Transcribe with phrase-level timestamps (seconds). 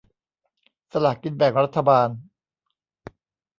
[0.91, 2.07] สลากกินแบ่งรัฐบาล